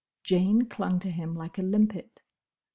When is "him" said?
1.11-1.35